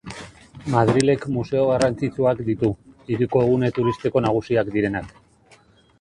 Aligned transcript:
Madrilek 0.75 1.27
museo 1.35 1.65
garrantzitsuak 1.71 2.41
ditu, 2.49 2.71
hiriko 3.11 3.45
gune-turistiko 3.53 4.25
nagusiak 4.29 4.73
direnak. 4.79 5.19